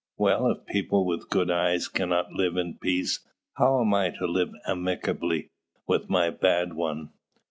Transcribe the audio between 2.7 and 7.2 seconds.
peace, how am I to live amicably, with my bad one?"